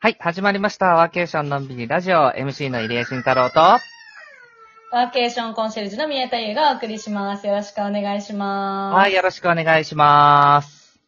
[0.00, 0.94] はい、始まりました。
[0.94, 7.48] ワーケーションのんびりラジオ、MC の入江慎太郎と、ワーケーションコンシェルジュの宮田優がお送りします。
[7.48, 8.96] よろしくお願いします。
[8.96, 11.00] はい、よろしくお願いします。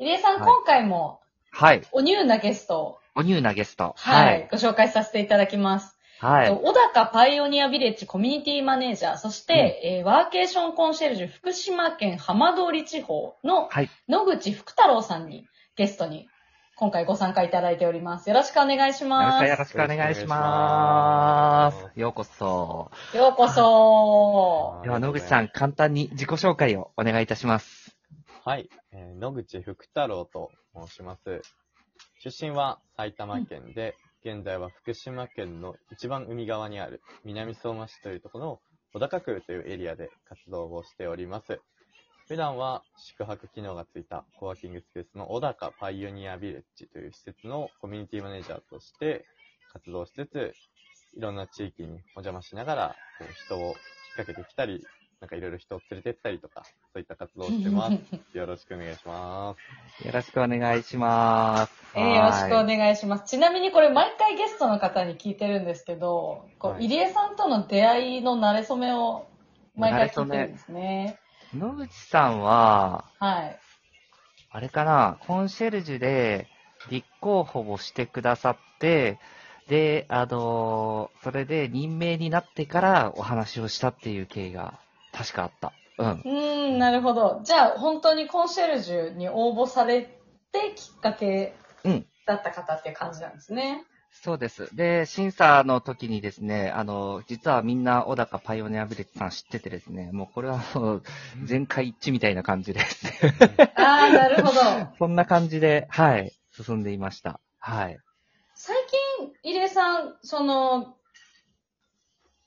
[0.00, 1.20] 入江さん、はい今回も
[1.52, 3.94] はい、おニューなゲストを、おニューなゲスト。
[3.96, 4.48] はい、。
[4.50, 5.96] ご紹介させていただきます。
[6.18, 6.50] はい。
[6.50, 13.88] 小高パイオニアビレッジコミュニティマネージャー、そして、えーワーケーションコンシェルジュ福島県浜通り地方のはい。
[14.08, 15.46] 野口福太郎さんに
[15.76, 16.28] ゲストに
[16.76, 18.28] 今回ご参加いただいております。
[18.28, 19.38] よろしくお願いしよろます。
[19.38, 22.00] しくよろしくお願いします。
[22.00, 22.90] ようこそ。
[23.14, 27.96] ようこそでは、野口さん、簡単に自己紹介をお願いいたします。
[28.44, 31.42] はい、えー野口福太郎と申します。
[32.18, 33.94] 出身は埼玉県で、
[34.24, 38.60] 現在は福島県の一番海側にある南相馬市というところの
[38.94, 41.60] 小高区というエリアで活動をしております。
[42.26, 49.26] 普段は宿泊機能がついたコワーキングスペースの小高パイオニアビレッジという施設のコミュニティマネージャーとして
[49.74, 50.54] 活動しつつ、
[51.16, 53.74] いろんな地域にお邪魔しながら、こう人を引っ
[54.16, 54.86] 掛けてきたり、
[55.20, 57.98] なんかいろいろ人を連れてったりとか、そういった活動をしてます。
[58.32, 59.54] よろしくお願いしま
[60.00, 60.06] す。
[60.06, 61.72] よろしくお願いします。
[61.94, 63.28] えーよろしくおい願いします。
[63.28, 69.26] ちなみにこれ毎回ゲストの方に聞いてるんですけど、こう、はい入江さんとの出会いの慣れ初めを
[69.74, 71.18] 毎回聞いてるんですね。
[71.56, 73.58] 野口さんは、はい。
[74.50, 76.48] あれかな、コンシェルジュで
[76.90, 79.18] 立候補をしてくださって、
[79.68, 84.74] で、あのそれで任命になってからお話をしたっていう経緯が
[85.12, 85.72] 確かあった。
[85.98, 86.10] うん。
[86.10, 87.40] うーん、なるほど。
[87.44, 93.84] じゃあ本当にコンシェルジュに応募されてきっかけうんだった方っていう感じなんですね。
[94.22, 94.74] そうです。
[94.74, 101.02] で、審査の時にですね、あの、実はみんな小高パイオニアビレッジさん知っててですね、もうこれはもう
[101.44, 103.06] 全会一致みたいな感じです。
[103.76, 104.60] ああ、なるほど。
[104.98, 107.40] そんな感じで、はい、進んでいました。
[107.58, 107.98] はい。
[108.54, 108.76] 最
[109.18, 110.96] 近、入江さん、その、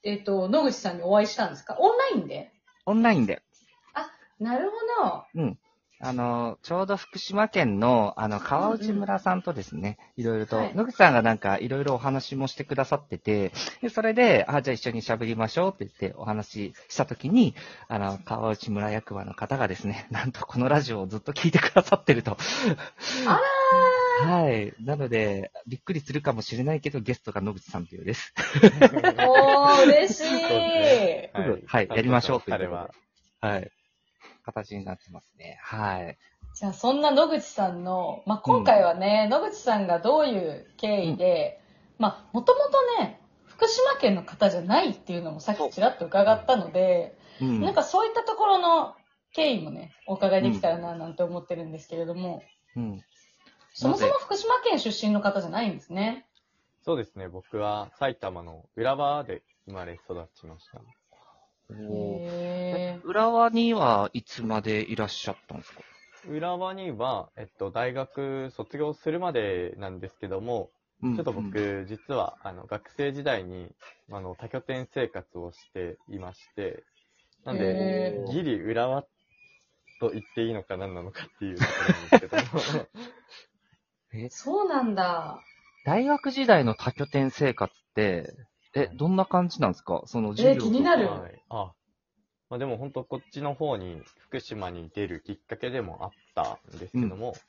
[0.03, 1.75] えっ、と、野口さんにお会いしたんですか？
[1.79, 2.51] オンラインで？
[2.85, 3.43] オンラインで、
[4.39, 5.25] なるほど。
[5.35, 5.59] うん。
[5.99, 17.55] あの、ちょうど福島県の、あの、川内村さんとですね、いろいろと、はい野口さんがなんかいろいろお話もしてくださってて、でそれで、あ、じゃあ一緒に喋りましょうって言ってお話ししたときに、
[17.87, 22.37] あの、川内村役場の方がですね、 なんとこのラジオをずっと聞いてくださってると。
[23.25, 23.41] あ
[24.25, 24.73] らはい。
[24.79, 28.33] なので、びっくりするかもしれないけど、ゲストが野口さんというです。
[28.61, 30.23] ー、おー、嬉しい。
[30.23, 32.91] そうですねはいやりましょうという彼は。
[33.41, 33.71] はい。
[34.47, 35.59] 形になってますね。
[35.61, 36.17] はい。
[36.53, 41.61] じゃあ、そんな野口さんの、まあ、今回はね、野口さんがどういう経緯で、
[41.99, 42.59] まあ、もとも
[42.97, 47.61] とね、福島県の方じゃないっていうのもさっきちらっと伺ったので、うん。
[47.61, 48.95] なんかそういったところの
[49.33, 52.41] 経緯もね、お伺いできたらななんて思ってるんですけれども、
[52.75, 53.03] うん。
[53.73, 56.25] そもそも福島県出身の方じゃないんですね。
[56.83, 60.81] そうですね、僕は埼玉の浦和で生まれ育ちました。
[63.03, 65.81] 浦和にはいつまでいらっしゃったんですか？
[66.25, 70.69] 浦和には、えっと、大学卒業するまでなんですけども、
[71.13, 73.69] ちちょっと僕、実は、あの、学生時代に、
[74.11, 76.83] あの、多拠点生活をしていまして、
[77.45, 79.03] なんへで、ギリ浦和
[79.99, 82.45] と言っていいのか何なのかっていうところなんですけども、
[84.13, 84.17] え？
[84.25, 85.41] ー、そうなんだ。
[85.85, 88.31] 大学時代の多拠点生活って、
[88.81, 90.03] え、どんな感じなんですか？
[90.05, 90.75] その授業とか。
[90.75, 91.21] 気になる。
[91.21, 91.41] はい。
[91.49, 91.75] あ、
[92.49, 97.43] まあでも本当こっちの方に、福島に出るきっかけでもあったんですけども、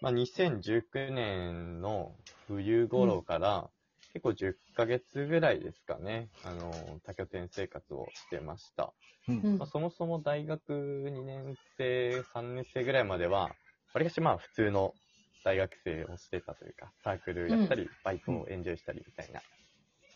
[0.00, 3.70] まあ2019年の冬頃から、
[4.14, 8.94] 結構10ヶ月ぐらいですかね、あの、多拠点生活をしてました。
[9.28, 9.36] うん。
[9.42, 9.60] うん。
[9.60, 13.58] まあ、そもそも大学2年生、3年生ぐらいまでは、
[13.94, 14.96] わりかしまあ普通の
[15.44, 19.42] 大学生をしてたというか、サークルやったり、バイトをエンジョイしたりみたいな、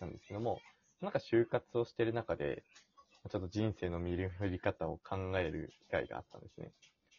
[0.02, 0.60] なんですけども、
[1.00, 2.64] なんか就活をしてる中で、
[3.30, 6.72] ちょっと人生の見る振り方を考える機会があったんですね。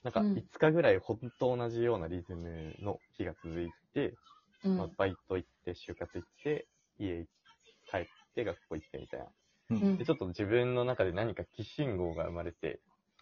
[0.04, 4.14] なんかうん5日ぐらい本当同じようなリズムの日が続いて、
[4.66, 6.68] うんまあ、バイト行って、就活行って、
[7.00, 7.26] 家
[7.90, 9.26] 帰って、学校行ってみたいな。
[9.72, 12.82] うんで、ちょっと自分の中で何か寄信号が生まれて、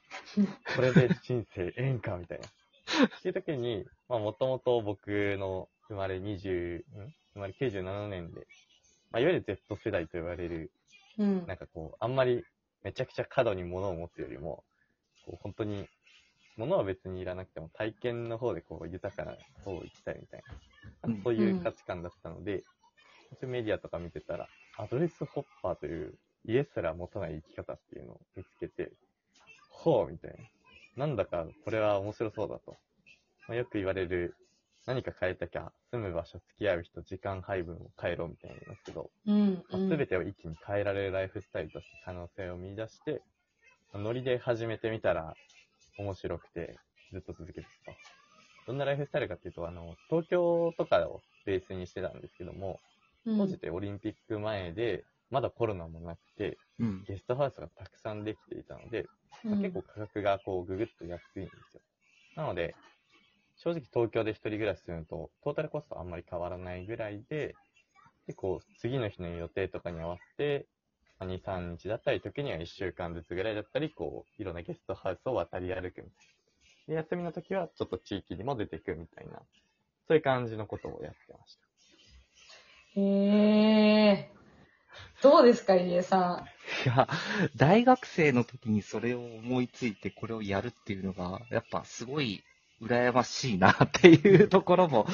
[0.75, 2.47] これで人生ええんかみたいな。
[2.47, 5.07] っていう時に、まあもともと僕
[5.37, 6.83] の生まれ20、ん？
[7.33, 8.47] 生まれ97年で、
[9.11, 10.71] まあいわゆる Z 世代と言われる、
[11.17, 12.43] うんなんかこう、あんまり
[12.83, 14.63] めちゃくちゃ過度に物を持つよりも、
[15.25, 15.85] こう本当に、
[16.57, 20.43] 物は別にいらなくても体験の方でこう豊かな方を行きたいみたい
[21.07, 22.63] な、そういう価値観だったので、
[23.31, 24.47] そういうメディアとか見てたら、
[24.77, 26.13] アドレスホッパーという
[26.45, 28.91] 家すら持たない生き方っていうのを見つけて、
[29.69, 30.31] ほうみたい
[30.97, 31.05] な。
[31.05, 32.77] なんだかこれは面白そうだと。
[33.47, 34.35] まあ、よく言われる
[34.85, 39.65] 何か変えたきゃ、住む場所、付き合う人、時間配分を変えろみたいに言いますけど、うん。
[39.69, 43.23] まあ、全てを一気に変えられるライフスタイルとして可能性を見出して、
[43.91, 45.37] まあノリで始めてみたら
[45.97, 46.79] 面白くて
[47.11, 47.97] ずっと続けてたと。
[48.67, 52.81] どんなライフスタイルかっていうと、あの、東京とかをベースにしてたんですけども、
[53.25, 57.05] うん当時ってオリンピック前で、まだコロナもなくて、うん。
[57.05, 59.09] ゲストハウスがたくさんできていたので、
[59.43, 61.81] まあ結構価格がこうぐぐっと安いんですよ。
[62.35, 62.77] なので、
[63.63, 67.55] 正直東京で一人暮らしするのと、トータルコストあんまり変わらないぐらいで、
[68.25, 70.65] で、こう、次の日の予定とかに合わせて、
[71.19, 76.03] まあ2、3日だったり、時には1週間ずつぐらいだったり、こう、いろんなゲストハウスを渡り歩くみたいな。
[76.87, 79.33] で、休みの時はちょっと地域にも出てくみたいな、
[80.07, 82.99] そういう感じのことをやってました。
[82.99, 84.29] へえ。
[85.21, 86.47] どうですか、入江さ
[86.83, 87.07] いや、
[87.55, 92.43] 大学生の時にそれを思いついてこれをやるっていうのが、やっぱすごい
[92.81, 95.05] 羨ましいなっていうところも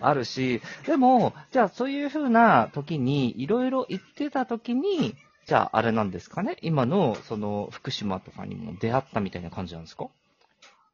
[0.00, 5.14] あるし、でも、じゃあそういうふうな時に、いろいろ言ってた時に、
[5.46, 6.56] じゃああれなんですかね？
[6.62, 10.06] 今の、その、福島とかにも出会ったみたいな感じなんですか？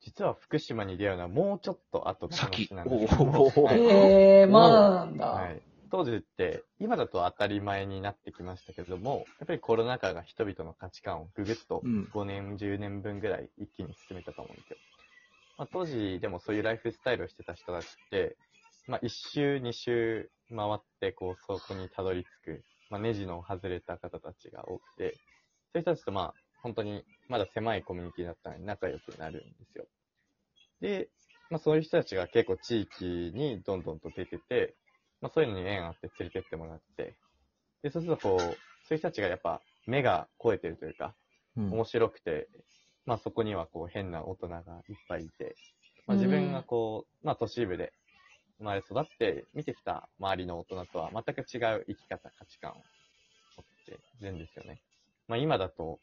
[0.01, 5.27] 実は福島に出会うのはもうちょっと後の先話なんですけどへ え、まだなんだ。
[5.27, 5.61] はい。
[5.91, 14.77] 当時って、今だと当たり前になってきましたけれども、やっぱりコロナ禍が人々の価値観をぐぐっとうん5年、10年分ぐらい一気に進めたと思うんですよ。
[15.59, 18.39] まあ、当時でもそういうライフスタイルをしてた人たちって、
[18.87, 25.21] まあ、1周、2周回って、こう、そこにたどり着く、まあ、ネジの外れた方たちが多くて、
[25.73, 29.87] そういう人たちとまあ、本当にまだ狭いコミュニティだったのに仲良くなるんですよ。
[30.81, 31.11] で、
[31.51, 34.77] まあそういう人たちが結構地域にどんどんと出てて、
[35.21, 37.17] まあそういうのに縁あって連れてってもらって、
[37.83, 41.15] で、そうするとこう、そういう人たちがやっぱ目が超えてるというか、
[41.57, 42.49] うん面白くて、
[43.09, 44.63] まあそこにはこう変な大人がいっ
[45.09, 45.57] ぱいいて、
[46.07, 47.95] まあ自分がこう、まあ都市部で
[48.59, 52.81] 生まれ育って見てきた周りの大人とは全く違う生き方、価値観を持
[53.63, 54.79] ってるんですよね。
[55.27, 56.01] まあ今だと、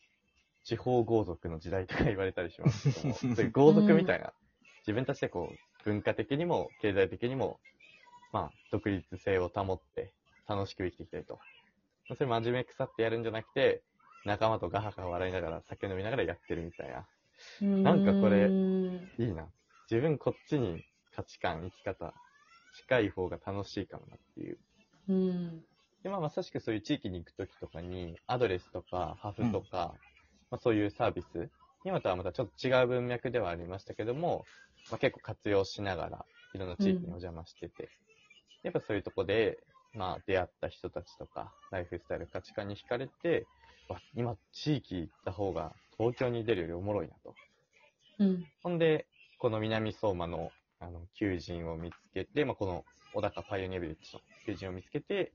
[0.64, 4.34] 地方豪族の時代とか言われたりしますけども、 そういう豪族みたいな、
[4.80, 7.60] 自分たちでこう、文化的にも経済的にも、
[8.32, 10.12] まあ独立性を保って
[10.48, 11.36] 楽しく生きていきたいと。
[12.10, 13.84] まあそれ真面目腐ってやるんじゃなくて、
[14.26, 17.08] 仲間とガハガハ笑いながら酒飲みながらやってるみたいな。
[17.84, 18.52] なんかこれ
[19.18, 19.48] うんいいな。
[19.90, 20.84] 自分こっちに
[21.16, 22.14] 価値観、生き方、
[22.74, 24.58] 近い方が楽しいかもなっていう。
[25.08, 25.64] うん。
[26.04, 29.96] で、まあ、まさしくそういう地域に行くときとかに、アドレスとか、ハフとか、
[30.52, 31.50] まあ、そういうサービス、
[31.84, 34.48] 今とはまたちょっと違う文脈ではありましたけども、
[34.90, 37.92] まあ、結構活用しながら、いろんな地域にお邪魔してて、
[38.64, 39.60] やっぱそういうとこで、
[39.94, 43.48] まあ、出会った人たちとか、ライフスタイル、価値観に惹かれて、
[43.88, 47.36] わ今、地域行った方が東京に出るよりおもろいなと。
[48.20, 48.46] うん。
[48.64, 49.06] ほんで、
[49.38, 52.84] この南相馬の、あの、求人を見つけて、まあ、この
[53.14, 55.32] 小高パイオニアビレッジの求人を見つけて、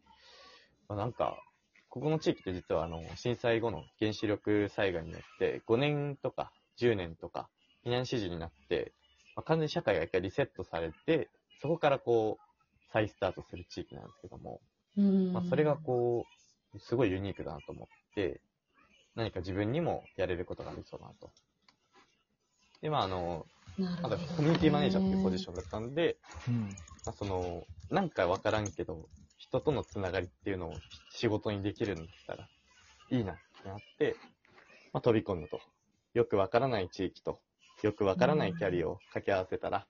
[0.89, 1.43] まあ、なんか、
[1.89, 7.49] ここの地域って実はあの、震災後の原子力災害によって、5年とか10年とか、
[7.85, 8.93] 避難指示になって、
[9.35, 11.29] まあ、完全に社会が一回リセットされて、
[11.61, 14.61] そこからこう、再スタートする地域なんですけども、
[14.97, 15.33] うん。
[15.33, 16.27] まあ、それがこ
[16.75, 18.00] う、すごいユニークだなと思って、
[19.15, 21.31] 何か自分にもやれることがありそうだなと。
[22.81, 23.47] で、まあ、あの、
[23.79, 26.17] う、なるあとほどねコミュニティマネージャーっていうポジションだったんで、
[26.49, 26.77] うん。
[27.05, 30.75] まあ、その、なんかわからんけど、人とのつながりっていうのを
[31.11, 32.49] 仕事にできるんだったら、
[33.11, 34.17] いいなってなって、
[34.93, 35.61] まあ、飛び込むと。
[36.15, 37.41] よくわからない地域と、
[37.83, 39.87] よくわからないキャリアを掛け合わせたら、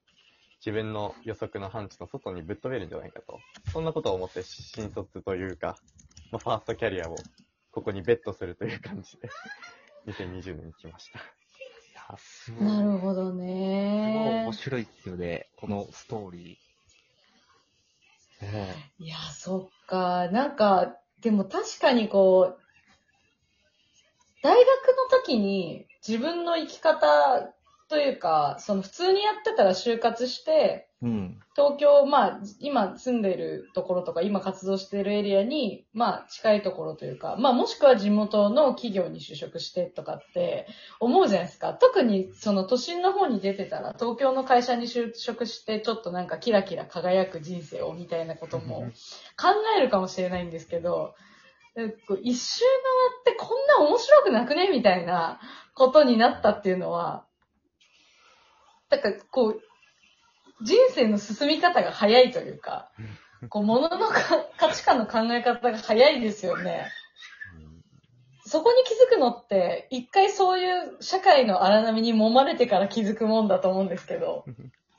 [0.64, 3.40] 自分の予測の範疇の外にぶっ飛べるんじゃないかと。
[3.72, 5.78] そんなことを思って新卒というか、
[6.30, 7.16] まあ、ファーストキャリアを
[7.72, 9.28] ここにベットするという感じで、
[10.06, 11.18] 2020年に来ました。
[11.18, 11.22] い
[11.94, 12.64] や、すごい。
[12.64, 14.52] なるほどすごいね面。
[14.52, 18.44] 白いですよね、このストーリー。
[18.46, 20.28] ねいや、そっか。
[20.30, 22.60] なんか、でも確かにこう、
[24.42, 24.66] 大学
[25.12, 27.54] の時に自分の生き方
[27.88, 31.40] というか、その普通にやってたら就活して、うん。
[31.56, 40.66] 東京、まあ、今住んでるところとか、今活動してるエリアに、まあ、近いところというか、まあ、もしくは地元の企業に就職してとかって
[41.00, 41.72] 思うじゃないですか。
[41.72, 48.82] 特に、その都心の方に出てたら、東京の会社に就職して、ちょっとなんかキラキラ輝く人生をみたいなことも
[49.38, 51.14] 考えるかもしれないんですけど、
[52.22, 52.64] 一周
[53.24, 55.40] 回ってこんな面白くなくねみたいな
[55.74, 57.24] ことになったっていうのは、
[58.90, 59.60] だからこう、
[60.62, 62.90] 人生の進み方が早いというか、
[63.48, 64.20] こう、物のか
[64.58, 66.90] 価値観の考え方が早いですよね。
[68.44, 74.44] そこに気づくのって、一回そういう社会の荒波に揉まれてから気づくもんだと思うんですけど。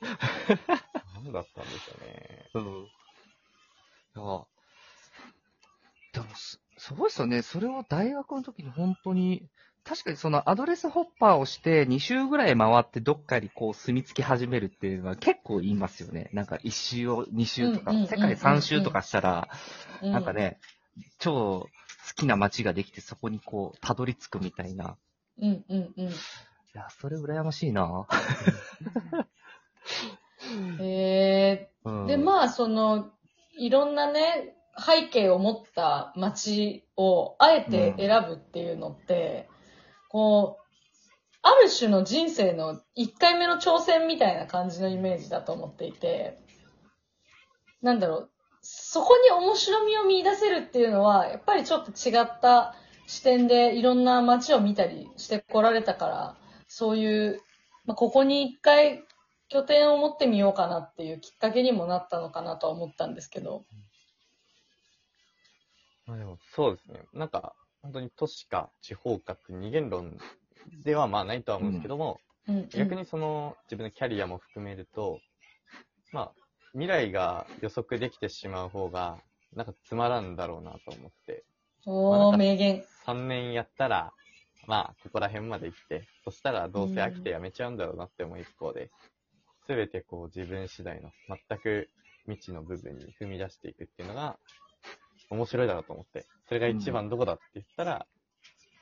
[0.00, 2.50] なんだったんですよね。
[2.54, 2.84] うん。
[2.84, 2.88] い
[4.16, 4.44] や、
[6.82, 7.42] す、すごいっすよね。
[7.42, 9.48] それを大学の時に本当に、
[9.84, 16.30] 確かにそのアドレスホッパーをして2周ぐらい回ってどっかにこう住み着き始めるっていうのは結構言いますよね。
[16.32, 19.48] なんか1周を2周とか世界3周とかしたら、
[20.02, 20.32] うなんか。
[20.32, 20.58] ね、
[21.18, 21.68] 超好
[22.14, 24.96] きな街ができてそこにこうたどり着くみたいな。
[25.40, 26.08] うんうんうん。
[26.08, 26.12] い
[26.74, 28.06] や、それ羨ましいな
[30.78, 32.06] へうんえ。
[32.06, 33.10] で、まあ、その、
[33.58, 39.48] いろんなね、背景を持った街をあえて選ぶっていうのって、
[40.08, 40.62] こう、
[41.42, 46.38] ある種の人生の一回目の挑戦みたいな感じのイメージだと思っていて、
[47.82, 48.30] なんだろう、
[48.62, 52.74] そこに面白みを見出せるっていうのは、やっぱりちょっと違った
[53.06, 56.36] 視点でいろんな街を見たりしてこられたから、
[56.68, 57.40] そういう、
[57.84, 59.04] まあ、ここに一回
[59.48, 63.64] 拠点を持ってみようかなっていうきっかけにもなったのかなとは思ったんですけど。
[66.12, 67.06] まあでも、そうですね。
[67.14, 70.18] なんか、本当に都市か地方かって二元論
[70.84, 75.20] ではまあないとは思うんですけども、うんうん逆にその自分のキャリアも含めると、
[76.10, 76.32] まあ、
[76.72, 79.18] 未来が予測できてしまう方が、
[79.54, 81.44] なんかつまらんだろうなと思って、
[81.86, 82.84] おー、名言。
[83.06, 84.12] 3年やったら、
[84.66, 88.90] まあ、ここら辺まで行って、そしたらどうせ飽きてやめちゃうんだろうなって思う一方で、
[89.66, 91.90] すべてこう自分次第の全く
[92.26, 94.36] 未知の部分に踏み出していくっていうのが、
[95.32, 98.06] 面白いだろうと思って、それが一番どこだって言ったら、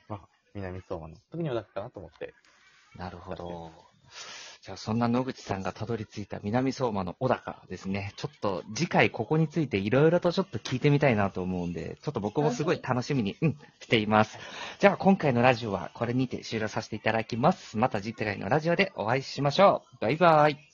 [0.09, 0.19] まあ、
[0.53, 2.33] 南相馬の時に小高かなと思って、
[2.95, 3.71] なるほど。
[4.61, 8.13] じゃあ、そんな野口さんがたどり着いた南相馬の小高ですね。
[8.17, 14.37] ちょっと次回ここについていろいろとちょっと聞いてみたいなと思うんで、ちょっと僕もすごい楽しみに、うん、しています。
[14.79, 17.77] じゃあ、今回のラジオはこれにて終了させていただきます。
[17.77, 19.97] また次回のラジオでお会いしましょう。
[20.01, 20.70] バイバイ。